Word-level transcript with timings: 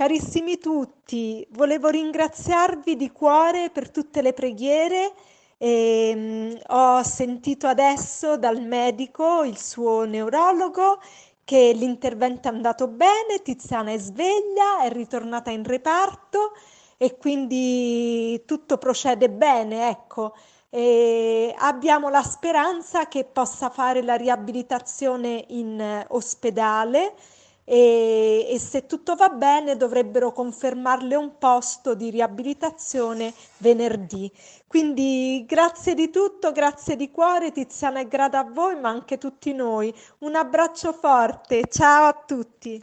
Carissimi 0.00 0.56
tutti, 0.56 1.46
volevo 1.50 1.88
ringraziarvi 1.88 2.96
di 2.96 3.12
cuore 3.12 3.68
per 3.68 3.90
tutte 3.90 4.22
le 4.22 4.32
preghiere. 4.32 5.12
E, 5.58 6.12
um, 6.16 6.58
ho 6.74 7.02
sentito 7.02 7.66
adesso 7.66 8.38
dal 8.38 8.62
medico, 8.62 9.42
il 9.42 9.58
suo 9.58 10.04
neurologo, 10.04 11.02
che 11.44 11.72
l'intervento 11.74 12.48
è 12.48 12.50
andato 12.50 12.88
bene, 12.88 13.42
Tiziana 13.42 13.90
è 13.92 13.98
sveglia, 13.98 14.80
è 14.84 14.90
ritornata 14.90 15.50
in 15.50 15.64
reparto 15.64 16.52
e 16.96 17.18
quindi 17.18 18.42
tutto 18.46 18.78
procede 18.78 19.28
bene, 19.28 19.90
ecco. 19.90 20.34
E 20.70 21.54
abbiamo 21.58 22.08
la 22.08 22.22
speranza 22.22 23.06
che 23.06 23.24
possa 23.24 23.68
fare 23.68 24.02
la 24.02 24.14
riabilitazione 24.14 25.44
in 25.48 26.06
ospedale 26.08 27.12
e, 27.70 28.39
e, 28.50 28.58
se 28.58 28.86
tutto 28.86 29.14
va 29.14 29.28
bene 29.28 29.76
dovrebbero 29.76 30.32
confermarle 30.32 31.14
un 31.14 31.38
posto 31.38 31.94
di 31.94 32.10
riabilitazione 32.10 33.32
venerdì. 33.58 34.28
Quindi 34.66 35.44
grazie 35.46 35.94
di 35.94 36.10
tutto, 36.10 36.50
grazie 36.50 36.96
di 36.96 37.12
cuore, 37.12 37.52
Tiziana 37.52 38.00
è 38.00 38.08
grata 38.08 38.40
a 38.40 38.50
voi 38.50 38.78
ma 38.78 38.88
anche 38.88 39.14
a 39.14 39.18
tutti 39.18 39.52
noi. 39.52 39.94
Un 40.18 40.34
abbraccio 40.34 40.92
forte, 40.92 41.62
ciao 41.70 42.06
a 42.06 42.22
tutti. 42.26 42.78